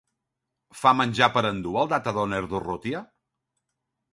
Fa 0.77 0.93
menjar 1.01 1.27
per 1.35 1.43
endur 1.49 1.75
el 1.81 1.91
Data 1.93 2.15
Döner 2.17 2.41
d'Urrutia? 2.55 3.03